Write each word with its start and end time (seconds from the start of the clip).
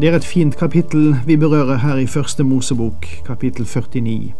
Det 0.00 0.08
er 0.08 0.14
et 0.16 0.24
fint 0.24 0.54
kapittel 0.56 1.16
vi 1.26 1.34
berører 1.36 1.76
her 1.82 1.98
i 2.00 2.06
Første 2.06 2.44
Mosebok, 2.44 3.04
kapittel 3.26 3.66
49. 3.66 4.32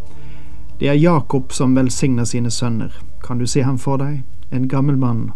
Det 0.80 0.88
er 0.88 0.96
Jakob 0.96 1.52
som 1.52 1.74
velsigner 1.76 2.24
sine 2.24 2.50
sønner. 2.50 2.94
Kan 3.22 3.38
du 3.38 3.46
se 3.46 3.60
ham 3.62 3.76
for 3.78 4.00
deg? 4.00 4.22
En 4.50 4.68
gammel 4.68 4.96
mann. 4.96 5.32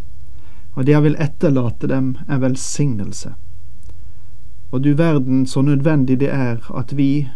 Og 0.75 0.87
det 0.87 0.95
han 0.95 1.05
vil 1.05 1.19
etterlate 1.21 1.91
dem, 1.93 2.17
er 2.29 2.41
velsignelse. 2.41 3.35
Og 4.71 4.85
du 4.85 4.95
verden 4.95 5.47
så 5.47 5.63
nødvendig 5.63 6.21
det 6.21 6.33
er 6.33 6.57
at 6.75 6.97
vi, 6.97 7.29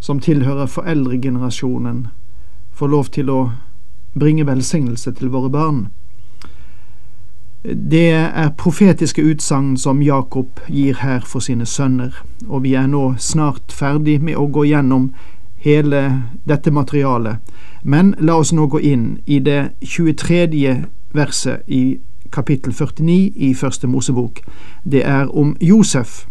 som 0.00 0.20
tilhører 0.20 0.66
foreldregenerasjonen, 0.66 2.06
får 2.70 2.88
lov 2.88 3.10
til 3.10 3.30
å 3.30 3.50
bringe 4.14 4.46
velsignelse 4.46 5.12
til 5.12 5.34
våre 5.34 5.50
barn. 5.50 5.88
Det 7.64 8.10
er 8.10 8.48
profetiske 8.58 9.22
utsagn 9.22 9.76
som 9.76 10.02
Jakob 10.02 10.60
gir 10.66 10.96
her 10.98 11.20
for 11.20 11.38
sine 11.38 11.66
sønner, 11.66 12.10
og 12.48 12.64
vi 12.64 12.74
er 12.74 12.88
nå 12.90 13.14
snart 13.18 13.70
ferdig 13.70 14.16
med 14.22 14.34
å 14.34 14.48
gå 14.50 14.64
gjennom 14.66 15.12
hele 15.62 16.00
dette 16.42 16.72
materialet. 16.74 17.38
Men 17.84 18.16
la 18.18 18.40
oss 18.42 18.50
nå 18.52 18.66
gå 18.66 18.80
inn 18.82 19.20
i 19.26 19.38
det 19.38 19.76
23. 19.82 20.74
verset 21.14 21.62
i 21.68 22.00
kapittel 22.32 22.74
49 22.74 23.30
i 23.36 23.54
Første 23.54 23.86
Mosebok. 23.86 24.40
Det 24.82 25.04
er 25.06 25.30
om 25.30 25.54
Josef 25.60 26.24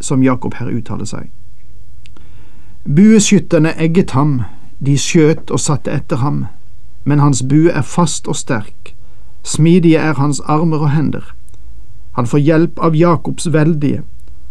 som 0.00 0.22
Jakob 0.22 0.54
her 0.60 0.68
uttaler 0.68 1.08
seg. 1.08 1.30
Bueskytterne 2.84 3.72
egget 3.80 4.10
ham, 4.10 4.42
de 4.84 4.98
skjøt 5.00 5.48
og 5.50 5.60
satte 5.60 5.96
etter 5.96 6.20
ham, 6.20 6.44
men 7.04 7.24
hans 7.24 7.40
bue 7.48 7.72
er 7.72 7.82
fast 7.88 8.28
og 8.28 8.36
sterk 8.36 8.93
Smidige 9.44 9.96
er 9.96 10.14
hans 10.14 10.40
armer 10.40 10.78
og 10.78 10.90
hender. 10.90 11.34
Han 12.12 12.26
får 12.26 12.38
hjelp 12.38 12.78
av 12.78 12.96
Jakobs 12.96 13.52
veldige, 13.52 14.02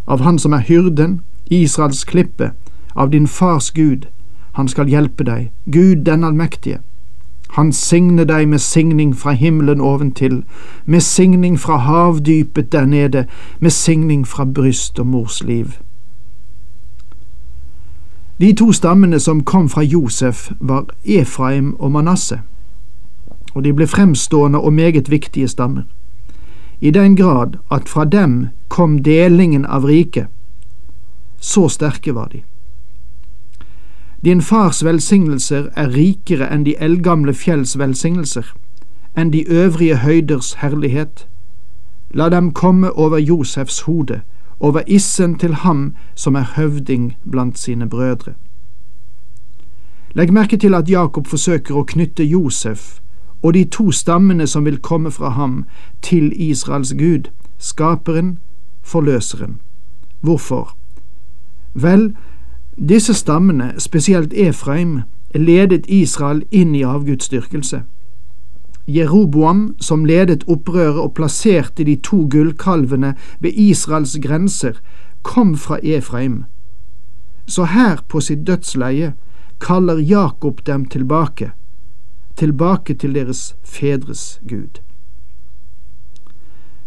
av 0.07 0.21
han 0.21 0.39
som 0.39 0.53
er 0.53 0.57
hyrden, 0.67 1.21
Israels 1.49 2.03
klippe, 2.03 2.51
av 2.95 3.09
din 3.09 3.27
fars 3.27 3.71
Gud. 3.71 4.05
Han 4.51 4.67
skal 4.67 4.87
hjelpe 4.87 5.23
deg, 5.23 5.49
Gud 5.71 6.05
den 6.05 6.23
allmektige. 6.23 6.77
Han 7.57 7.73
signe 7.73 8.25
deg 8.25 8.47
med 8.47 8.59
signing 8.59 9.15
fra 9.17 9.31
himmelen 9.31 9.81
oventil, 9.81 10.43
med 10.85 11.01
signing 11.01 11.59
fra 11.59 11.77
havdypet 11.77 12.71
der 12.71 12.85
nede, 12.85 13.25
med 13.59 13.71
signing 13.71 14.27
fra 14.27 14.45
bryst 14.45 14.99
og 14.99 15.07
mors 15.07 15.43
liv. 15.43 15.73
De 18.39 18.53
to 18.53 18.71
stammene 18.71 19.19
som 19.19 19.43
kom 19.43 19.69
fra 19.69 19.81
Josef, 19.81 20.51
var 20.59 20.85
Efraim 21.05 21.75
og 21.79 21.91
Manasseh 21.91 22.39
og 23.53 23.63
de 23.63 23.73
ble 23.73 23.87
fremstående 23.87 24.59
og 24.59 24.73
meget 24.73 25.11
viktige 25.11 25.47
stammer. 25.47 25.83
I 26.81 26.91
den 26.91 27.15
grad 27.15 27.57
at 27.71 27.89
fra 27.89 28.05
dem 28.05 28.47
kom 28.67 29.03
delingen 29.03 29.65
av 29.65 29.85
riket. 29.85 30.27
Så 31.39 31.69
sterke 31.69 32.15
var 32.15 32.27
de. 32.27 32.41
Din 34.25 34.41
fars 34.41 34.83
velsignelser 34.83 35.69
er 35.75 35.89
rikere 35.91 36.47
enn 36.47 36.63
de 36.63 36.75
eldgamle 36.79 37.33
fjells 37.33 37.77
velsignelser, 37.79 38.45
enn 39.17 39.33
de 39.33 39.43
øvrige 39.51 39.97
høyders 39.97 40.53
herlighet. 40.63 41.27
La 42.13 42.29
dem 42.29 42.51
komme 42.51 42.91
over 42.91 43.17
Josefs 43.17 43.81
hode, 43.81 44.21
over 44.59 44.81
issen 44.87 45.35
til 45.35 45.53
ham 45.53 45.95
som 46.15 46.35
er 46.35 46.53
høvding 46.55 47.13
blant 47.31 47.59
sine 47.59 47.89
brødre. 47.89 48.33
Legg 50.13 50.33
merke 50.33 50.57
til 50.57 50.73
at 50.73 50.89
Jakob 50.89 51.27
forsøker 51.27 51.75
å 51.75 51.83
knytte 51.83 52.23
Josef 52.23 53.02
og 53.43 53.53
de 53.53 53.63
to 53.63 53.91
stammene 53.91 54.47
som 54.47 54.65
vil 54.65 54.79
komme 54.79 55.11
fra 55.11 55.29
ham, 55.29 55.65
til 56.01 56.31
Israels 56.35 56.93
Gud, 56.99 57.29
skaperen, 57.57 58.39
forløseren. 58.81 59.61
Hvorfor? 60.21 60.77
Vel, 61.73 62.15
disse 62.89 63.13
stammene, 63.13 63.73
spesielt 63.77 64.33
Efraim, 64.33 65.01
ledet 65.35 65.85
Israel 65.87 66.43
inn 66.51 66.75
i 66.75 66.83
avgudsdyrkelse. 66.83 67.81
Jeroboam, 68.87 69.75
som 69.79 70.05
ledet 70.05 70.43
opprøret 70.47 70.99
og 70.99 71.13
plasserte 71.13 71.83
de 71.83 71.95
to 71.95 72.27
gullkalvene 72.31 73.15
ved 73.39 73.51
Israels 73.53 74.17
grenser, 74.23 74.79
kom 75.21 75.55
fra 75.57 75.79
Efraim. 75.83 76.43
Så 77.45 77.63
her 77.63 78.03
på 78.07 78.19
sitt 78.19 78.47
dødsleie 78.47 79.13
kaller 79.59 79.99
Jakob 79.99 80.65
dem 80.67 80.85
tilbake 80.85 81.51
tilbake 82.35 82.93
til 82.93 83.15
deres 83.15 83.55
fedres 83.63 84.41
Gud. 84.49 84.81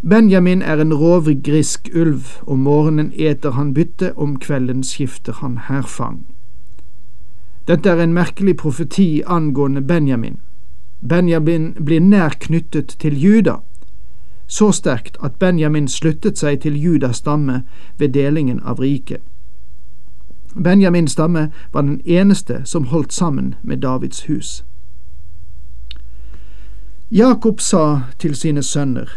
Benjamin 0.09 0.63
er 0.63 0.81
en 0.81 0.95
rovgrisk 0.95 1.89
ulv, 1.95 2.25
om 2.47 2.59
morgenen 2.59 3.13
eter 3.15 3.51
han 3.51 3.75
bytte, 3.75 4.19
om 4.19 4.39
kvelden 4.39 4.85
skifter 4.85 5.33
han 5.33 5.59
hærfang. 5.59 6.27
Dette 7.69 7.91
er 7.91 8.03
en 8.03 8.13
merkelig 8.13 8.57
profeti 8.57 9.23
angående 9.27 9.83
Benjamin. 9.83 10.37
Benjamin 11.09 11.73
blir 11.85 12.01
nær 12.01 12.29
knyttet 12.41 12.97
til 12.99 13.23
Juda, 13.23 13.55
så 14.47 14.73
sterkt 14.73 15.17
at 15.23 15.35
Benjamin 15.35 15.89
sluttet 15.89 16.39
seg 16.39 16.61
til 16.61 16.83
Judas 16.83 17.17
stamme 17.17 17.63
ved 17.99 18.09
delingen 18.09 18.61
av 18.65 18.79
riket. 18.79 19.23
Benjamins 20.55 21.13
stamme 21.13 21.51
var 21.73 21.83
den 21.83 22.01
eneste 22.05 22.61
som 22.65 22.85
holdt 22.85 23.13
sammen 23.13 23.55
med 23.63 23.77
Davids 23.77 24.25
hus. 24.27 24.65
Jakob 27.11 27.61
sa 27.61 28.01
til 28.19 28.35
sine 28.35 28.63
sønner, 28.63 29.09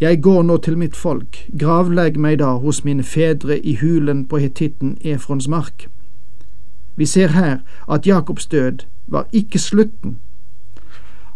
Jeg 0.00 0.22
går 0.22 0.42
nå 0.42 0.56
til 0.56 0.78
mitt 0.78 0.96
folk, 0.96 1.36
gravlegg 1.58 2.16
meg 2.18 2.38
da 2.38 2.56
hos 2.58 2.84
mine 2.84 3.02
fedre 3.02 3.58
i 3.58 3.76
hulen 3.78 4.24
på 4.26 4.40
hetitten 4.42 4.96
Efrons 5.04 5.48
mark. 5.48 5.86
Vi 6.96 7.06
ser 7.06 7.28
her 7.28 7.58
at 7.88 8.06
Jakobs 8.06 8.46
død 8.46 8.78
var 9.06 9.26
ikke 9.32 9.58
slutten. 9.58 10.18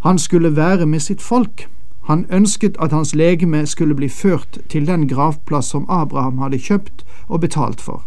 Han 0.03 0.19
skulle 0.19 0.57
være 0.57 0.87
med 0.87 1.01
sitt 1.01 1.23
folk. 1.23 1.69
Han 2.05 2.27
ønsket 2.31 2.77
at 2.81 2.93
hans 2.93 3.15
legeme 3.15 3.67
skulle 3.67 3.95
bli 3.95 4.09
ført 4.09 4.59
til 4.69 4.87
den 4.87 5.09
gravplass 5.09 5.69
som 5.69 5.87
Abraham 5.89 6.39
hadde 6.39 6.59
kjøpt 6.59 7.05
og 7.29 7.41
betalt 7.41 7.81
for. 7.81 8.03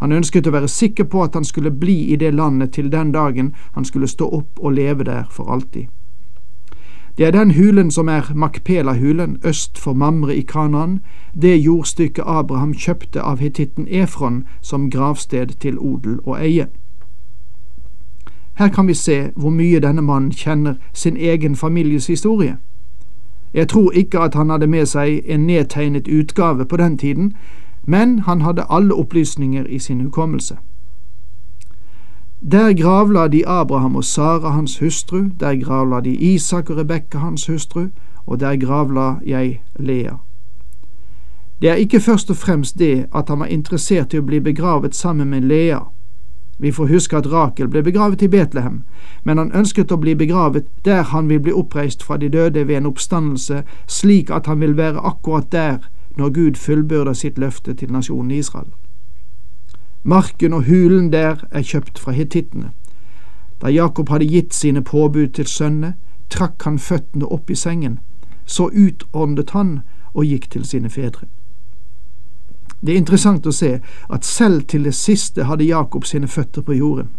Han 0.00 0.12
ønsket 0.12 0.46
å 0.46 0.52
være 0.52 0.68
sikker 0.68 1.04
på 1.04 1.22
at 1.22 1.34
han 1.34 1.44
skulle 1.44 1.70
bli 1.70 2.12
i 2.12 2.16
det 2.16 2.34
landet 2.34 2.72
til 2.72 2.92
den 2.92 3.12
dagen 3.12 3.54
han 3.72 3.84
skulle 3.84 4.08
stå 4.08 4.28
opp 4.28 4.60
og 4.60 4.72
leve 4.72 5.04
der 5.04 5.24
for 5.30 5.48
alltid. 5.48 5.88
Det 7.18 7.26
er 7.26 7.30
den 7.30 7.50
hulen 7.50 7.90
som 7.90 8.08
er 8.08 8.32
Makpela-hulen 8.34 9.38
øst 9.44 9.78
for 9.78 9.92
Mamre 9.92 10.36
i 10.36 10.40
Kanaan, 10.40 11.00
det 11.42 11.64
jordstykket 11.64 12.24
Abraham 12.26 12.74
kjøpte 12.74 13.20
av 13.22 13.38
hetitten 13.38 13.86
Efron 13.90 14.44
som 14.60 14.90
gravsted 14.90 15.46
til 15.60 15.78
odel 15.78 16.18
og 16.24 16.40
eie. 16.44 16.66
Her 18.58 18.68
kan 18.68 18.88
vi 18.88 18.94
se 18.94 19.30
hvor 19.36 19.50
mye 19.50 19.80
denne 19.80 20.02
mannen 20.02 20.32
kjenner 20.32 20.74
sin 20.92 21.16
egen 21.16 21.56
families 21.56 22.06
historie. 22.06 22.56
Jeg 23.54 23.68
tror 23.68 23.92
ikke 23.92 24.18
at 24.18 24.34
han 24.34 24.50
hadde 24.50 24.66
med 24.66 24.86
seg 24.86 25.22
en 25.24 25.46
nedtegnet 25.46 26.08
utgave 26.08 26.64
på 26.64 26.76
den 26.76 26.98
tiden, 26.98 27.32
men 27.84 28.18
han 28.18 28.40
hadde 28.40 28.66
alle 28.70 28.94
opplysninger 28.94 29.64
i 29.64 29.78
sin 29.78 30.00
hukommelse. 30.00 30.56
Der 32.42 32.72
gravla 32.72 33.28
de 33.28 33.46
Abraham 33.46 33.96
og 33.96 34.04
Sara 34.04 34.50
hans 34.50 34.78
hustru, 34.78 35.24
der 35.40 35.64
gravla 35.64 36.00
de 36.00 36.14
Isak 36.14 36.70
og 36.70 36.76
Rebekka 36.76 37.18
hans 37.18 37.46
hustru, 37.46 37.86
og 38.26 38.40
der 38.40 38.56
gravla 38.56 39.14
jeg 39.26 39.62
Lea. 39.78 40.12
Det 41.62 41.70
er 41.70 41.74
ikke 41.74 42.00
først 42.00 42.30
og 42.30 42.36
fremst 42.36 42.78
det 42.78 43.06
at 43.14 43.28
han 43.28 43.40
var 43.40 43.46
interessert 43.46 44.14
i 44.14 44.18
å 44.18 44.24
bli 44.24 44.40
begravet 44.40 44.96
sammen 44.96 45.28
med 45.28 45.40
Lea. 45.40 45.82
Vi 46.58 46.72
får 46.72 46.88
huske 46.88 47.16
at 47.16 47.32
Rakel 47.32 47.68
ble 47.68 47.82
begravet 47.82 48.22
i 48.22 48.28
Betlehem, 48.28 48.82
men 49.24 49.38
han 49.38 49.52
ønsket 49.52 49.92
å 49.92 50.00
bli 50.00 50.14
begravet 50.14 50.64
der 50.84 51.02
han 51.02 51.28
vil 51.28 51.40
bli 51.40 51.52
oppreist 51.52 52.02
fra 52.02 52.16
de 52.16 52.28
døde 52.28 52.66
ved 52.68 52.76
en 52.76 52.86
oppstandelse, 52.86 53.62
slik 53.86 54.30
at 54.30 54.46
han 54.46 54.60
vil 54.60 54.76
være 54.76 55.04
akkurat 55.04 55.52
der 55.52 55.76
når 56.16 56.30
Gud 56.30 56.56
fullbyrder 56.56 57.12
sitt 57.12 57.38
løfte 57.38 57.74
til 57.74 57.92
nasjonen 57.92 58.30
Israel. 58.30 58.72
Marken 60.02 60.52
og 60.52 60.64
hulen 60.64 61.12
der 61.12 61.44
er 61.50 61.62
kjøpt 61.62 61.98
fra 61.98 62.12
hetittene. 62.12 62.70
Da 63.60 63.68
Jakob 63.68 64.08
hadde 64.08 64.28
gitt 64.28 64.54
sine 64.54 64.82
påbud 64.82 65.28
til 65.36 65.46
sønnene, 65.46 65.94
trakk 66.30 66.62
han 66.64 66.78
føttene 66.78 67.26
opp 67.26 67.50
i 67.50 67.54
sengen, 67.54 67.98
så 68.46 68.70
utåndet 68.72 69.50
han 69.50 69.80
og 70.14 70.24
gikk 70.24 70.50
til 70.50 70.64
sine 70.64 70.90
fedre. 70.90 71.26
Det 72.80 72.94
er 72.94 73.02
interessant 73.02 73.46
å 73.46 73.52
se 73.52 73.80
at 74.08 74.24
selv 74.24 74.62
til 74.72 74.86
det 74.88 74.94
siste 74.96 75.44
hadde 75.44 75.68
Jakob 75.68 76.06
sine 76.08 76.28
føtter 76.28 76.62
på 76.62 76.78
jorden. 76.78 77.10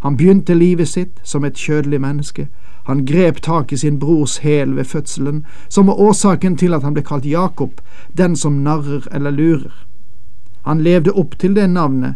Han 0.00 0.16
begynte 0.16 0.54
livet 0.54 0.88
sitt 0.88 1.20
som 1.24 1.44
et 1.44 1.58
kjødelig 1.58 2.00
menneske. 2.00 2.46
Han 2.86 3.04
grep 3.04 3.42
tak 3.42 3.72
i 3.72 3.76
sin 3.76 3.98
brors 3.98 4.38
hæl 4.38 4.76
ved 4.76 4.84
fødselen, 4.84 5.44
som 5.68 5.86
var 5.86 6.00
årsaken 6.00 6.56
til 6.56 6.74
at 6.74 6.82
han 6.82 6.94
ble 6.94 7.02
kalt 7.04 7.26
Jakob, 7.26 7.82
den 8.16 8.36
som 8.36 8.62
narrer 8.64 9.04
eller 9.12 9.30
lurer. 9.30 9.87
Han 10.64 10.80
levde 10.80 11.12
opp 11.12 11.38
til 11.38 11.54
det 11.56 11.70
navnet, 11.70 12.14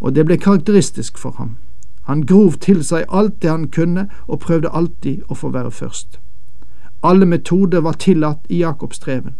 og 0.00 0.14
det 0.14 0.26
ble 0.26 0.36
karakteristisk 0.36 1.18
for 1.18 1.30
ham. 1.38 1.56
Han 2.04 2.26
grov 2.26 2.52
til 2.60 2.84
seg 2.84 3.04
alt 3.08 3.42
det 3.42 3.50
han 3.50 3.68
kunne, 3.68 4.08
og 4.26 4.40
prøvde 4.40 4.68
alltid 4.68 5.22
å 5.28 5.34
få 5.34 5.48
være 5.48 5.70
først. 5.70 6.20
Alle 7.02 7.26
metoder 7.26 7.80
var 7.80 7.92
tillatt 7.92 8.46
i 8.48 8.58
Jakobs 8.60 8.96
streven. 8.96 9.34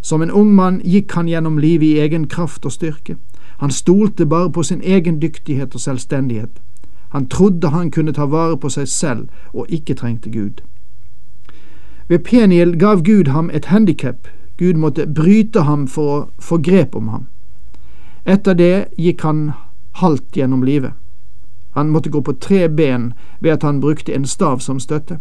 Som 0.00 0.22
en 0.22 0.30
ung 0.30 0.54
mann 0.54 0.80
gikk 0.84 1.12
han 1.12 1.28
gjennom 1.28 1.58
livet 1.58 1.86
i 1.86 1.98
egen 2.00 2.28
kraft 2.28 2.64
og 2.64 2.72
styrke. 2.72 3.16
Han 3.58 3.70
stolte 3.70 4.26
bare 4.26 4.52
på 4.52 4.62
sin 4.62 4.80
egen 4.84 5.20
dyktighet 5.20 5.74
og 5.74 5.80
selvstendighet. 5.80 6.60
Han 7.08 7.28
trodde 7.28 7.68
han 7.68 7.90
kunne 7.90 8.12
ta 8.12 8.24
vare 8.24 8.56
på 8.56 8.68
seg 8.68 8.88
selv 8.88 9.28
og 9.52 9.66
ikke 9.68 9.94
trengte 9.94 10.30
Gud. 10.30 10.62
Ved 12.08 12.18
Peniel 12.18 12.78
gav 12.78 13.02
Gud 13.02 13.28
ham 13.28 13.50
et 13.52 13.64
handikap. 13.64 14.28
Gud 14.58 14.74
måtte 14.74 15.06
bryte 15.06 15.62
ham 15.62 15.88
for 15.88 16.16
å 16.16 16.26
få 16.38 16.58
grep 16.58 16.94
om 16.94 17.08
ham. 17.08 17.26
Etter 18.26 18.54
det 18.58 18.88
gikk 18.98 19.22
han 19.22 19.52
halvt 20.02 20.36
gjennom 20.36 20.64
livet. 20.66 20.92
Han 21.76 21.90
måtte 21.94 22.10
gå 22.10 22.22
på 22.22 22.32
tre 22.32 22.68
ben 22.68 23.12
ved 23.40 23.52
at 23.52 23.62
han 23.62 23.80
brukte 23.80 24.14
en 24.14 24.26
stav 24.26 24.58
som 24.58 24.80
støtte. 24.80 25.18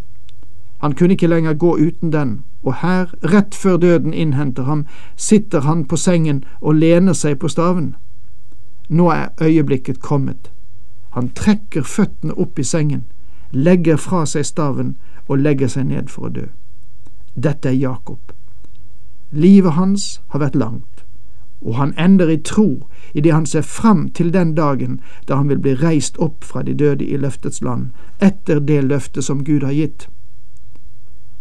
Han 0.81 0.96
kunne 0.96 1.13
ikke 1.13 1.28
lenger 1.28 1.54
gå 1.54 1.78
uten 1.78 2.12
den, 2.12 2.44
og 2.63 2.74
her, 2.81 3.13
rett 3.24 3.56
før 3.56 3.78
døden 3.78 4.13
innhenter 4.13 4.63
ham, 4.63 4.86
sitter 5.16 5.62
han 5.62 5.86
på 5.86 5.98
sengen 5.98 6.44
og 6.62 6.75
lener 6.75 7.13
seg 7.13 7.40
på 7.40 7.48
staven. 7.48 7.96
Nå 8.90 9.10
er 9.12 9.30
øyeblikket 9.42 10.01
kommet. 10.01 10.51
Han 11.10 11.30
trekker 11.30 11.84
føttene 11.84 12.34
opp 12.34 12.60
i 12.60 12.63
sengen, 12.63 13.04
legger 13.51 13.98
fra 13.98 14.25
seg 14.25 14.46
staven 14.46 14.96
og 15.28 15.38
legger 15.38 15.68
seg 15.68 15.86
ned 15.94 16.10
for 16.10 16.28
å 16.28 16.34
dø. 16.34 16.48
Dette 17.36 17.69
er 17.69 17.78
Jakob. 17.78 18.34
Livet 19.31 19.78
hans 19.78 20.22
har 20.34 20.40
vært 20.40 20.56
langt 20.56 20.94
og 21.65 21.75
han 21.75 21.94
ender 21.97 22.29
i 22.29 22.38
tro 22.38 22.88
idet 23.13 23.33
han 23.33 23.45
ser 23.45 23.62
fram 23.62 24.09
til 24.09 24.33
den 24.33 24.53
dagen 24.56 25.00
da 25.27 25.35
han 25.35 25.50
vil 25.50 25.59
bli 25.59 25.73
reist 25.81 26.19
opp 26.21 26.44
fra 26.44 26.62
de 26.63 26.73
døde 26.73 27.06
i 27.06 27.17
løftets 27.17 27.62
land, 27.62 27.89
etter 28.21 28.59
det 28.59 28.83
løftet 28.83 29.23
som 29.23 29.44
Gud 29.44 29.63
har 29.63 29.73
gitt. 29.73 30.07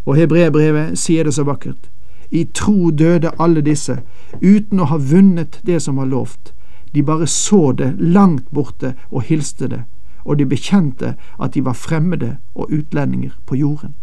Og 0.05 0.15
hebreerbrevet 0.15 0.97
sier 0.99 1.23
det 1.23 1.33
så 1.33 1.43
vakkert. 1.43 1.89
I 2.31 2.47
tro 2.53 2.91
døde 2.91 3.31
alle 3.39 3.61
disse, 3.61 3.99
uten 4.41 4.79
å 4.79 4.89
ha 4.89 4.97
vunnet 4.97 5.59
det 5.63 5.81
som 5.81 6.01
var 6.01 6.09
lovt. 6.09 6.53
De 6.93 7.03
bare 7.03 7.27
så 7.27 7.71
det 7.71 7.95
langt 7.99 8.49
borte 8.51 8.95
og 9.11 9.27
hilste 9.29 9.67
det, 9.67 9.83
og 10.25 10.39
de 10.39 10.45
bekjente 10.45 11.13
at 11.39 11.53
de 11.53 11.61
var 11.65 11.77
fremmede 11.77 12.37
og 12.55 12.71
utlendinger 12.71 13.35
på 13.45 13.55
jorden. 13.55 13.95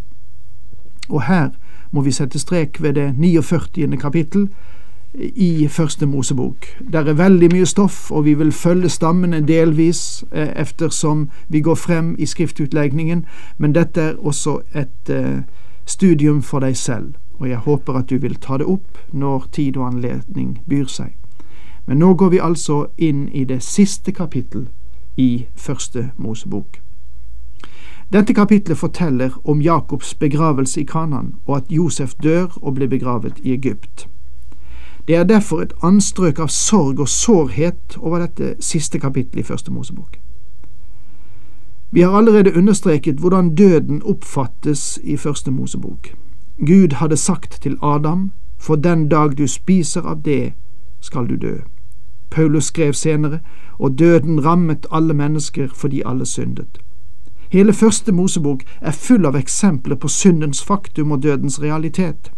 Og 1.09 1.23
her 1.27 1.51
må 1.91 2.01
vi 2.01 2.13
sette 2.15 2.39
strek 2.39 2.79
ved 2.83 2.95
det 2.95 3.15
49. 3.19 3.97
kapittel, 3.97 4.49
i 5.15 5.69
Første 5.69 6.07
Mosebok. 6.07 6.67
Det 6.93 7.09
er 7.09 7.13
veldig 7.13 7.49
mye 7.53 7.67
stoff, 7.67 8.11
og 8.11 8.25
vi 8.25 8.35
vil 8.35 8.53
følge 8.53 8.89
stammene 8.89 9.41
delvis 9.47 10.25
eh, 10.33 10.49
eftersom 10.57 11.29
vi 11.49 11.61
går 11.61 11.75
frem 11.75 12.17
i 12.19 12.27
skriftutlegningen, 12.27 13.25
men 13.59 13.75
dette 13.75 14.01
er 14.01 14.15
også 14.19 14.61
et 14.75 15.11
eh, 15.11 15.43
studium 15.87 16.43
for 16.43 16.59
deg 16.59 16.77
selv, 16.77 17.15
og 17.39 17.49
jeg 17.49 17.57
håper 17.57 17.93
at 17.93 18.11
du 18.11 18.17
vil 18.19 18.35
ta 18.35 18.57
det 18.57 18.67
opp 18.67 18.99
når 19.13 19.49
tid 19.53 19.77
og 19.77 19.87
anledning 19.87 20.63
byr 20.69 20.87
seg. 20.89 21.17
Men 21.87 21.99
nå 21.99 22.15
går 22.15 22.29
vi 22.29 22.39
altså 22.39 22.87
inn 22.99 23.29
i 23.29 23.45
det 23.45 23.63
siste 23.63 24.13
kapittel 24.13 24.69
i 25.17 25.47
Første 25.57 26.11
Mosebok. 26.17 26.79
Dette 28.13 28.35
kapitlet 28.35 28.79
forteller 28.79 29.31
om 29.45 29.61
Jakobs 29.61 30.15
begravelse 30.15 30.81
i 30.81 30.85
Kanan, 30.85 31.35
og 31.47 31.57
at 31.57 31.71
Josef 31.71 32.15
dør 32.23 32.59
og 32.63 32.75
blir 32.75 32.89
begravet 32.89 33.41
i 33.43 33.53
Egypt. 33.53 34.09
Det 35.09 35.17
er 35.17 35.25
derfor 35.25 35.61
et 35.61 35.73
anstrøk 35.83 36.39
av 36.39 36.49
sorg 36.49 37.01
og 37.01 37.09
sårhet 37.09 37.97
over 37.99 38.19
dette 38.19 38.55
siste 38.61 38.99
kapittelet 38.99 39.43
i 39.43 39.47
Første 39.47 39.73
Mosebok. 39.73 40.19
Vi 41.91 42.01
har 42.01 42.13
allerede 42.17 42.57
understreket 42.57 43.19
hvordan 43.21 43.55
døden 43.55 44.03
oppfattes 44.03 45.01
i 45.03 45.17
Første 45.17 45.51
Mosebok. 45.51 46.09
Gud 46.67 46.93
hadde 46.93 47.17
sagt 47.17 47.59
til 47.63 47.77
Adam, 47.83 48.31
for 48.59 48.77
den 48.77 49.09
dag 49.09 49.39
du 49.39 49.47
spiser 49.47 50.03
av 50.03 50.23
det, 50.25 50.53
skal 51.01 51.27
du 51.29 51.37
dø. 51.37 51.57
Paulus 52.31 52.65
skrev 52.65 52.93
senere, 52.93 53.39
og 53.79 53.99
døden 53.99 54.45
rammet 54.45 54.87
alle 54.93 55.15
mennesker 55.15 55.69
fordi 55.75 56.03
alle 56.07 56.27
syndet. 56.27 56.79
Hele 57.53 57.73
Første 57.73 58.13
Mosebok 58.13 58.63
er 58.81 58.91
full 58.91 59.27
av 59.27 59.37
eksempler 59.37 59.97
på 59.97 60.09
syndens 60.09 60.63
faktum 60.65 61.13
og 61.13 61.23
dødens 61.23 61.63
realitet. 61.63 62.33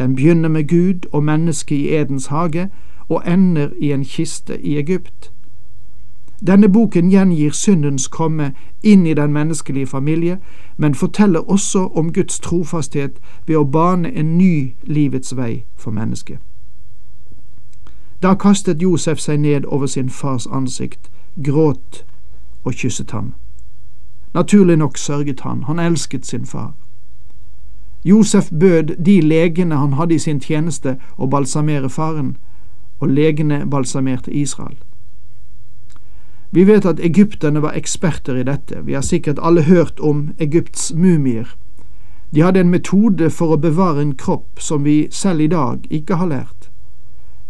Den 0.00 0.14
begynner 0.16 0.48
med 0.48 0.68
Gud 0.68 1.00
og 1.12 1.24
mennesket 1.24 1.76
i 1.76 1.94
Edens 1.94 2.26
hage 2.26 2.70
og 3.08 3.22
ender 3.26 3.68
i 3.80 3.92
en 3.92 4.04
kiste 4.04 4.60
i 4.60 4.78
Egypt. 4.78 5.32
Denne 6.46 6.72
boken 6.72 7.10
gjengir 7.10 7.50
syndens 7.52 8.08
komme 8.08 8.52
inn 8.82 9.06
i 9.06 9.14
den 9.14 9.32
menneskelige 9.32 9.86
familie, 9.86 10.38
men 10.76 10.94
forteller 10.94 11.50
også 11.50 11.78
om 11.78 12.12
Guds 12.12 12.40
trofasthet 12.40 13.20
ved 13.46 13.56
å 13.56 13.64
bane 13.64 14.12
en 14.12 14.38
ny 14.38 14.72
livets 14.82 15.36
vei 15.36 15.64
for 15.76 15.90
mennesket. 15.90 16.38
Da 18.22 18.34
kastet 18.34 18.82
Josef 18.82 19.20
seg 19.20 19.40
ned 19.40 19.64
over 19.64 19.86
sin 19.86 20.08
fars 20.10 20.46
ansikt, 20.46 21.10
gråt 21.44 22.04
og 22.64 22.72
kysset 22.72 23.10
ham. 23.10 23.34
Naturlig 24.34 24.76
nok 24.76 24.98
sørget 24.98 25.40
han, 25.40 25.62
han 25.62 25.78
elsket 25.78 26.26
sin 26.26 26.46
far. 26.46 26.72
Josef 28.04 28.50
bød 28.50 28.96
de 29.04 29.20
legene 29.20 29.76
han 29.76 29.92
hadde 29.92 30.14
i 30.14 30.18
sin 30.18 30.40
tjeneste, 30.40 30.96
å 31.18 31.26
balsamere 31.26 31.88
faren, 31.88 32.36
og 33.00 33.08
legene 33.08 33.66
balsamerte 33.66 34.32
Israel. 34.32 34.76
Vi 36.50 36.64
vet 36.64 36.86
at 36.86 37.00
egypterne 37.00 37.62
var 37.62 37.76
eksperter 37.78 38.36
i 38.36 38.42
dette, 38.42 38.82
vi 38.84 38.92
har 38.92 39.02
sikkert 39.02 39.38
alle 39.42 39.62
hørt 39.62 40.00
om 40.00 40.30
Egypts 40.38 40.92
mumier. 40.94 41.54
De 42.34 42.42
hadde 42.42 42.60
en 42.60 42.70
metode 42.70 43.30
for 43.30 43.54
å 43.54 43.60
bevare 43.60 44.02
en 44.02 44.14
kropp 44.14 44.60
som 44.60 44.84
vi 44.84 45.08
selv 45.10 45.40
i 45.40 45.50
dag 45.50 45.86
ikke 45.90 46.16
har 46.16 46.30
lært. 46.30 46.70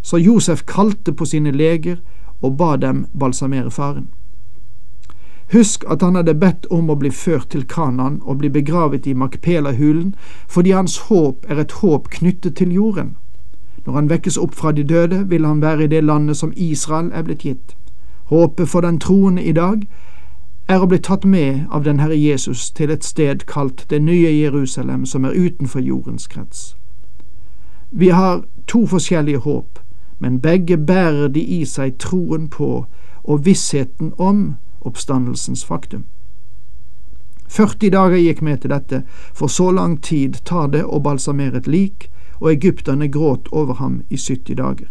Så 0.02 0.16
Josef 0.16 0.64
kalte 0.66 1.12
på 1.12 1.24
sine 1.24 1.52
leger 1.52 2.00
og 2.40 2.56
ba 2.56 2.76
dem 2.76 3.06
balsamere 3.12 3.70
faren. 3.70 4.08
Husk 5.52 5.84
at 5.90 6.02
han 6.02 6.14
hadde 6.14 6.34
bedt 6.34 6.66
om 6.70 6.90
å 6.90 6.94
bli 6.94 7.10
ført 7.10 7.48
til 7.50 7.64
Kanan 7.66 8.20
og 8.22 8.38
bli 8.38 8.48
begravet 8.48 9.06
i 9.06 9.14
Makpela-hulen, 9.14 10.14
fordi 10.48 10.70
hans 10.70 10.98
håp 11.08 11.46
er 11.48 11.58
et 11.58 11.72
håp 11.82 12.10
knyttet 12.10 12.56
til 12.56 12.72
jorden. 12.72 13.16
Når 13.86 13.94
han 13.94 14.10
vekkes 14.10 14.38
opp 14.38 14.54
fra 14.54 14.72
de 14.72 14.84
døde, 14.84 15.24
vil 15.28 15.44
han 15.44 15.62
være 15.62 15.84
i 15.84 15.90
det 15.90 16.04
landet 16.04 16.36
som 16.36 16.52
Israel 16.56 17.10
er 17.12 17.22
blitt 17.26 17.42
gitt. 17.42 17.74
Håpet 18.30 18.68
for 18.68 18.80
den 18.80 19.00
troende 19.00 19.42
i 19.42 19.52
dag 19.52 19.82
er 20.68 20.82
å 20.82 20.86
bli 20.86 21.00
tatt 21.02 21.24
med 21.24 21.66
av 21.70 21.82
den 21.84 21.98
Herre 21.98 22.14
Jesus 22.14 22.70
til 22.70 22.90
et 22.94 23.04
sted 23.04 23.42
kalt 23.50 23.86
det 23.90 23.98
nye 24.02 24.30
Jerusalem, 24.30 25.06
som 25.06 25.24
er 25.24 25.34
utenfor 25.34 25.80
jordens 25.80 26.28
krets. 26.30 26.76
Vi 27.90 28.08
har 28.14 28.44
to 28.66 28.86
forskjellige 28.86 29.38
håp, 29.38 29.80
men 30.18 30.38
begge 30.40 30.76
bærer 30.78 31.28
de 31.28 31.42
i 31.42 31.64
seg 31.64 31.98
troen 31.98 32.46
på 32.48 32.86
og 33.24 33.44
vissheten 33.44 34.12
om 34.18 34.54
oppstandelsens 34.80 35.64
faktum. 35.64 36.04
40 37.50 37.90
dager 37.90 38.16
gikk 38.16 38.42
med 38.42 38.60
til 38.62 38.70
dette, 38.70 39.02
for 39.34 39.46
så 39.46 39.70
lang 39.70 39.98
tid 40.02 40.38
tar 40.44 40.68
det 40.70 40.84
å 40.84 41.00
balsamere 41.02 41.58
et 41.58 41.66
lik, 41.66 42.10
og 42.40 42.52
egypterne 42.52 43.08
gråt 43.08 43.48
over 43.52 43.74
ham 43.74 44.02
i 44.08 44.16
70 44.16 44.54
dager. 44.56 44.88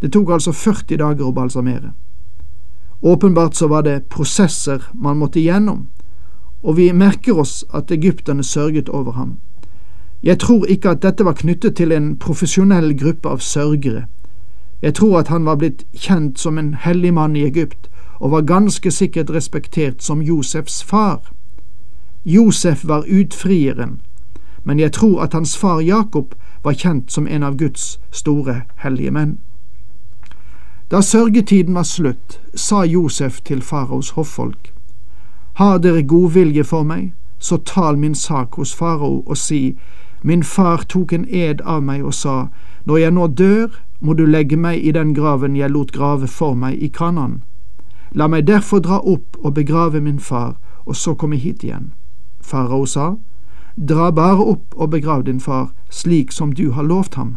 Det 0.00 0.12
tok 0.12 0.30
altså 0.30 0.52
40 0.52 0.96
dager 0.98 1.26
å 1.26 1.32
balsamere. 1.32 1.92
Åpenbart 3.02 3.54
så 3.54 3.68
var 3.68 3.82
det 3.82 4.08
prosesser 4.08 4.82
man 4.94 5.18
måtte 5.18 5.40
gjennom, 5.40 5.88
og 6.62 6.76
vi 6.76 6.92
merker 6.92 7.38
oss 7.38 7.64
at 7.74 7.90
egypterne 7.90 8.44
sørget 8.44 8.88
over 8.88 9.12
ham. 9.12 9.38
Jeg 10.22 10.38
tror 10.38 10.66
ikke 10.70 10.90
at 10.90 11.02
dette 11.02 11.24
var 11.24 11.34
knyttet 11.34 11.76
til 11.76 11.92
en 11.92 12.16
profesjonell 12.16 12.94
gruppe 12.98 13.28
av 13.28 13.42
sørgere. 13.42 14.06
Jeg 14.82 14.94
tror 14.94 15.18
at 15.18 15.28
han 15.28 15.44
var 15.44 15.58
blitt 15.58 15.82
kjent 15.94 16.38
som 16.38 16.58
en 16.58 16.74
hellig 16.74 17.14
mann 17.14 17.36
i 17.36 17.42
Egypt, 17.42 17.90
og 18.22 18.30
var 18.30 18.40
ganske 18.40 18.90
sikkert 18.90 19.30
respektert 19.30 20.02
som 20.02 20.22
Josefs 20.22 20.82
far. 20.82 21.32
Josef 22.24 22.84
var 22.88 23.04
utfrieren, 23.10 24.00
men 24.64 24.78
jeg 24.78 24.92
tror 24.92 25.22
at 25.22 25.32
hans 25.32 25.56
far 25.58 25.80
Jakob 25.80 26.34
var 26.64 26.72
kjent 26.72 27.12
som 27.12 27.26
en 27.26 27.42
av 27.42 27.56
Guds 27.58 27.98
store 28.10 28.60
hellige 28.76 29.10
menn. 29.10 29.38
Da 30.90 31.00
sørgetiden 31.02 31.74
var 31.74 31.82
slutt, 31.82 32.40
sa 32.54 32.84
Josef 32.84 33.40
til 33.40 33.62
faraos 33.62 34.10
hoffolk, 34.10 34.72
Har 35.54 35.78
dere 35.78 36.02
godvilje 36.02 36.64
for 36.64 36.82
meg, 36.82 37.12
så 37.38 37.56
tal 37.56 37.98
min 37.98 38.14
sak 38.14 38.54
hos 38.54 38.74
farao 38.74 39.22
og 39.26 39.36
si, 39.36 39.78
Min 40.22 40.42
far 40.42 40.84
tok 40.88 41.12
en 41.12 41.26
ed 41.28 41.60
av 41.64 41.82
meg 41.82 42.04
og 42.04 42.14
sa, 42.14 42.46
Når 42.84 42.96
jeg 42.96 43.10
nå 43.10 43.26
dør 43.26 43.82
må 44.00 44.14
du 44.14 44.26
legge 44.26 44.56
meg 44.56 44.84
i 44.84 44.92
den 44.92 45.14
graven 45.14 45.56
jeg 45.56 45.70
lot 45.70 45.92
grave 45.92 46.26
for 46.26 46.54
meg 46.54 46.82
i 46.82 46.88
Kanan. 46.88 47.42
La 48.14 48.26
meg 48.28 48.46
derfor 48.46 48.78
dra 48.78 49.00
opp 49.00 49.36
og 49.40 49.54
begrave 49.54 50.00
min 50.00 50.20
far, 50.20 50.56
og 50.86 50.96
så 50.96 51.14
komme 51.14 51.36
hit 51.36 51.62
igjen. 51.62 51.92
Farao 52.40 52.86
sa, 52.86 53.14
Dra 53.88 54.10
bare 54.10 54.44
opp 54.44 54.74
og 54.76 54.90
begrav 54.90 55.22
din 55.22 55.40
far, 55.40 55.72
slik 55.90 56.32
som 56.32 56.52
du 56.52 56.70
har 56.70 56.82
lovt 56.82 57.14
ham. 57.14 57.36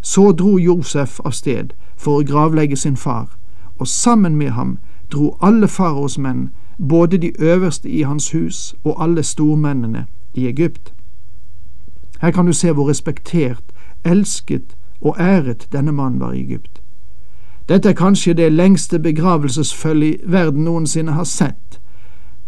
Så 0.00 0.32
dro 0.32 0.58
Josef 0.58 1.20
av 1.24 1.32
sted 1.32 1.72
for 1.96 2.20
å 2.20 2.24
gravlegge 2.24 2.76
sin 2.76 2.96
far, 2.96 3.34
og 3.78 3.88
sammen 3.88 4.36
med 4.36 4.50
ham 4.50 4.78
dro 5.10 5.36
alle 5.42 5.68
faraos 5.68 6.18
menn, 6.18 6.50
både 6.78 7.18
de 7.18 7.32
øverste 7.40 7.88
i 7.88 8.02
hans 8.02 8.30
hus 8.30 8.74
og 8.84 9.02
alle 9.02 9.22
stormennene 9.22 10.06
i 10.34 10.46
Egypt. 10.46 10.92
Her 12.20 12.30
kan 12.30 12.46
du 12.46 12.52
se 12.52 12.72
hvor 12.72 12.88
respektert, 12.88 13.64
elsket 14.04 14.76
og 15.00 15.16
æret 15.18 15.68
denne 15.72 15.92
mannen 15.92 16.20
var 16.20 16.32
i 16.32 16.42
Egypt. 16.42 16.82
Dette 17.68 17.88
er 17.88 17.92
kanskje 17.92 18.34
det 18.34 18.52
lengste 18.52 18.98
begravelsesfølget 18.98 20.20
verden 20.24 20.64
noensinne 20.64 21.12
har 21.12 21.24
sett. 21.24 21.80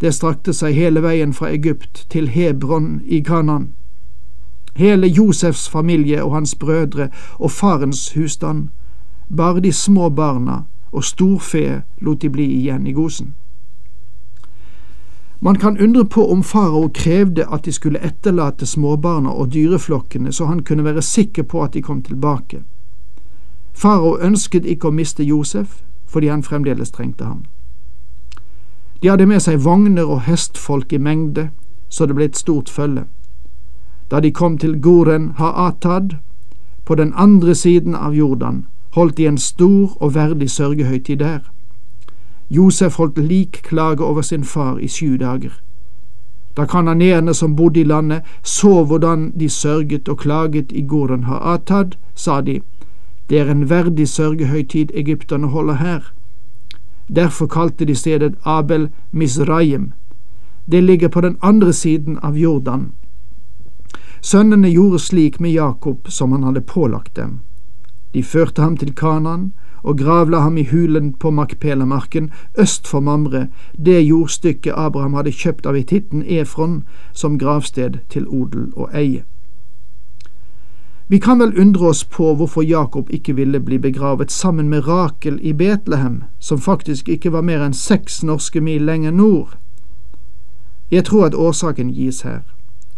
Det 0.01 0.13
strakte 0.13 0.53
seg 0.53 0.73
hele 0.73 1.03
veien 1.03 1.33
fra 1.33 1.51
Egypt 1.53 2.05
til 2.09 2.27
Hebron 2.33 3.01
i 3.05 3.19
Kanan. 3.21 3.73
Hele 4.75 5.07
Josefs 5.07 5.69
familie 5.69 6.23
og 6.23 6.33
hans 6.33 6.55
brødre 6.55 7.09
og 7.37 7.51
farens 7.51 8.13
husstand, 8.13 8.69
bare 9.37 9.59
de 9.59 9.71
små 9.71 10.09
barna 10.09 10.63
og 10.91 11.03
storfe 11.03 11.83
lot 12.01 12.21
de 12.21 12.29
bli 12.29 12.47
igjen 12.57 12.87
i 12.87 12.93
Gosen. 12.93 13.35
Man 15.39 15.55
kan 15.55 15.77
undre 15.81 16.05
på 16.05 16.31
om 16.31 16.43
farao 16.43 16.89
krevde 16.93 17.45
at 17.53 17.65
de 17.65 17.71
skulle 17.71 18.01
etterlate 18.05 18.65
småbarna 18.65 19.29
og 19.29 19.53
dyreflokkene 19.53 20.31
så 20.31 20.45
han 20.45 20.63
kunne 20.63 20.83
være 20.83 21.01
sikker 21.01 21.43
på 21.43 21.63
at 21.63 21.73
de 21.73 21.81
kom 21.81 22.01
tilbake. 22.01 22.63
Farao 23.81 24.19
ønsket 24.21 24.65
ikke 24.65 24.91
å 24.91 24.93
miste 24.93 25.23
Josef 25.25 25.79
fordi 26.11 26.27
han 26.27 26.43
fremdeles 26.43 26.91
trengte 26.91 27.25
ham. 27.25 27.45
De 29.01 29.09
hadde 29.09 29.25
med 29.25 29.41
seg 29.41 29.63
vogner 29.65 30.05
og 30.05 30.27
hestfolk 30.27 30.93
i 30.93 30.99
mengde, 31.01 31.47
så 31.89 32.05
det 32.05 32.15
ble 32.15 32.27
et 32.29 32.37
stort 32.37 32.69
følge. 32.69 33.07
Da 34.11 34.19
de 34.19 34.29
kom 34.31 34.57
til 34.61 34.75
Goren 34.81 35.31
Haatad, 35.39 36.17
på 36.85 36.95
den 36.95 37.13
andre 37.15 37.55
siden 37.55 37.95
av 37.95 38.13
Jordan, 38.13 38.65
holdt 38.93 39.17
de 39.17 39.27
en 39.27 39.37
stor 39.37 39.95
og 40.03 40.13
verdig 40.15 40.49
sørgehøytid 40.51 41.17
der. 41.23 41.39
Josef 42.49 42.99
holdt 42.99 43.17
likklage 43.17 44.03
over 44.03 44.21
sin 44.21 44.43
far 44.43 44.77
i 44.77 44.87
sju 44.87 45.17
dager. 45.17 45.57
Da 46.57 46.65
kananeerne 46.65 47.33
som 47.33 47.55
bodde 47.55 47.79
i 47.79 47.83
landet, 47.83 48.21
så 48.43 48.83
hvordan 48.85 49.31
de 49.39 49.49
sørget 49.49 50.09
og 50.09 50.17
klaget 50.17 50.71
i 50.71 50.81
Goren 50.81 51.23
Haatad, 51.23 51.95
sa 52.15 52.41
de, 52.41 52.59
det 53.31 53.39
er 53.39 53.51
en 53.51 53.69
verdig 53.69 54.09
sørgehøytid 54.11 54.89
egypterne 54.93 55.47
holder 55.47 55.73
her. 55.73 56.13
Derfor 57.15 57.47
kalte 57.47 57.85
de 57.85 57.95
stedet 57.95 58.35
Abel 58.45 58.89
Misraim. 59.11 59.93
Det 60.71 60.83
ligger 60.83 61.07
på 61.07 61.21
den 61.21 61.37
andre 61.41 61.73
siden 61.73 62.19
av 62.23 62.35
Jordan. 62.37 62.91
Sønnene 64.21 64.69
gjorde 64.69 64.99
slik 64.99 65.39
med 65.39 65.51
Jakob 65.51 66.11
som 66.11 66.31
han 66.31 66.43
hadde 66.43 66.61
pålagt 66.61 67.15
dem. 67.15 67.39
De 68.13 68.23
førte 68.23 68.61
ham 68.61 68.77
til 68.77 68.93
Kanan 68.95 69.53
og 69.83 69.97
gravla 69.97 70.39
ham 70.39 70.57
i 70.57 70.67
hulen 70.67 71.13
på 71.13 71.31
Makpelamarken 71.31 72.31
øst 72.59 72.87
for 72.87 72.99
Mamre, 72.99 73.47
det 73.85 74.07
jordstykket 74.07 74.73
Abraham 74.75 75.13
hadde 75.13 75.31
kjøpt 75.31 75.65
av 75.65 75.75
hititten 75.79 76.23
Efron 76.27 76.83
som 77.13 77.39
gravsted 77.39 78.03
til 78.09 78.27
odel 78.27 78.73
og 78.75 78.91
eie. 78.93 79.23
Vi 81.11 81.19
kan 81.19 81.39
vel 81.39 81.59
undre 81.59 81.87
oss 81.87 82.03
på 82.03 82.29
hvorfor 82.35 82.63
Jakob 82.63 83.09
ikke 83.11 83.33
ville 83.35 83.59
bli 83.59 83.79
begravet 83.79 84.31
sammen 84.31 84.69
med 84.69 84.87
Rakel 84.87 85.39
i 85.41 85.53
Betlehem, 85.53 86.23
som 86.39 86.59
faktisk 86.59 87.09
ikke 87.09 87.33
var 87.33 87.41
mer 87.41 87.59
enn 87.65 87.73
seks 87.75 88.21
norske 88.23 88.61
mil 88.63 88.85
lenger 88.87 89.11
nord. 89.11 89.57
Jeg 90.91 91.03
tror 91.09 91.25
at 91.25 91.35
årsaken 91.35 91.89
gis 91.91 92.21
her. 92.21 92.45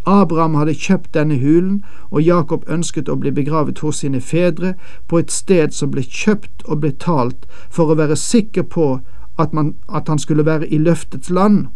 Abraham 0.06 0.54
hadde 0.54 0.76
kjøpt 0.78 1.10
denne 1.14 1.40
hulen, 1.42 1.80
og 2.10 2.22
Jakob 2.22 2.62
ønsket 2.70 3.10
å 3.10 3.16
bli 3.18 3.32
begravet 3.34 3.82
hos 3.82 4.04
sine 4.04 4.20
fedre, 4.20 4.76
på 5.08 5.18
et 5.18 5.34
sted 5.34 5.74
som 5.74 5.90
ble 5.90 6.04
kjøpt 6.06 6.62
og 6.70 6.84
betalt 6.84 7.48
for 7.66 7.90
å 7.90 7.96
være 7.98 8.14
sikker 8.16 8.62
på 8.62 9.00
at, 9.38 9.50
man, 9.50 9.72
at 9.90 10.06
han 10.08 10.22
skulle 10.22 10.46
være 10.46 10.68
i 10.70 10.78
løftets 10.78 11.34
land. 11.34 11.66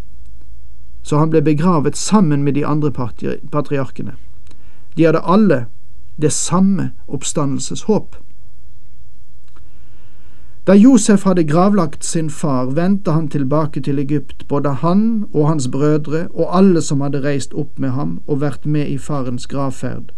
Så 1.02 1.18
han 1.18 1.34
ble 1.34 1.42
begravet 1.42 1.98
sammen 1.98 2.46
med 2.46 2.54
de 2.54 2.62
andre 2.66 2.94
patriarkene. 3.50 4.14
De 4.94 5.02
hadde 5.10 5.24
alle 5.26 5.64
det 6.22 6.32
samme 6.32 6.90
oppstandelseshåp. 7.08 8.16
Da 10.66 10.74
Josef 10.74 11.22
hadde 11.24 11.44
gravlagt 11.44 12.04
sin 12.04 12.30
far, 12.30 12.64
vendte 12.64 13.10
han 13.10 13.28
tilbake 13.28 13.80
til 13.80 13.98
Egypt, 13.98 14.48
både 14.48 14.68
han 14.68 15.24
og 15.32 15.48
hans 15.48 15.68
brødre 15.68 16.28
og 16.34 16.56
alle 16.58 16.82
som 16.82 17.00
hadde 17.00 17.22
reist 17.24 17.54
opp 17.54 17.78
med 17.78 17.90
ham 17.90 18.20
og 18.26 18.40
vært 18.40 18.66
med 18.66 18.88
i 18.88 18.98
farens 18.98 19.46
gravferd. 19.46 20.12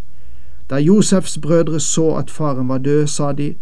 Da 0.71 0.76
Josefs 0.76 1.38
brødre 1.38 1.80
så 1.80 2.14
at 2.16 2.30
faren 2.30 2.69
var 2.69 2.78
død, 2.78 3.07
sa 3.07 3.33
de, 3.33 3.54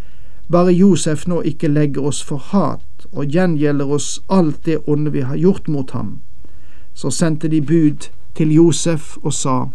bare 0.53 0.73
Josef 0.73 1.27
nå 1.27 1.41
ikke 1.41 1.69
legger 1.69 2.03
oss 2.03 2.23
for 2.25 2.37
hat 2.37 3.07
og 3.13 3.27
gjengjelder 3.27 3.91
oss 3.93 4.21
alt 4.29 4.65
det 4.67 4.79
onde 4.87 5.13
vi 5.13 5.21
har 5.21 5.37
gjort 5.37 5.69
mot 5.69 5.91
ham. 5.91 6.21
Så 6.95 7.11
sendte 7.11 7.49
de 7.49 7.61
bud 7.61 8.09
til 8.35 8.55
Josef 8.55 9.17
og 9.23 9.33
sa, 9.33 9.67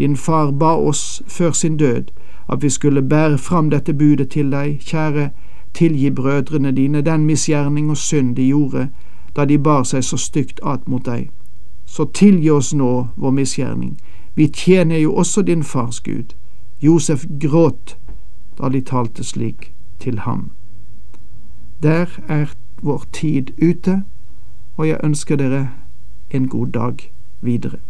din 0.00 0.16
far 0.16 0.50
ba 0.50 0.72
oss 0.76 1.22
før 1.28 1.52
sin 1.52 1.76
død 1.76 2.08
at 2.52 2.62
vi 2.62 2.68
skulle 2.68 3.02
bære 3.02 3.38
fram 3.38 3.70
dette 3.70 3.94
budet 3.94 4.30
til 4.30 4.52
deg, 4.52 4.78
kjære, 4.80 5.30
tilgi 5.74 6.10
brødrene 6.10 6.72
dine 6.72 7.02
den 7.02 7.26
misgjerning 7.26 7.90
og 7.90 7.96
synd 7.96 8.36
de 8.36 8.46
gjorde 8.46 8.88
da 9.36 9.44
de 9.44 9.58
bar 9.58 9.82
seg 9.82 10.04
så 10.04 10.16
stygt 10.16 10.60
at 10.66 10.88
mot 10.88 11.04
deg. 11.04 11.28
Så 11.86 12.04
tilgi 12.14 12.50
oss 12.50 12.72
nå 12.74 13.08
vår 13.16 13.30
misgjerning, 13.30 13.98
vi 14.34 14.48
tjener 14.48 14.98
jo 14.98 15.14
også 15.14 15.42
din 15.42 15.62
fars 15.62 16.00
Gud. 16.00 16.34
Josef 16.80 17.26
gråt 17.40 17.96
da 18.58 18.68
de 18.68 18.80
talte 18.80 19.24
slik 19.24 19.74
til 20.00 20.18
ham. 20.18 20.50
Der 21.82 22.06
er 22.28 22.46
vår 22.82 23.04
tid 23.12 23.52
ute, 23.62 24.02
og 24.76 24.88
jeg 24.88 24.98
ønsker 25.04 25.36
dere 25.36 25.68
en 26.30 26.48
god 26.48 26.66
dag 26.66 27.12
videre. 27.40 27.89